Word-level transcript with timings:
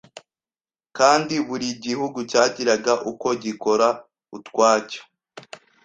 Kandi 0.97 1.35
buri 1.47 1.67
gihugu 1.85 2.19
cyagiraga 2.31 2.93
uko 3.11 3.27
gikora 3.43 3.87
utwacyo. 4.37 5.01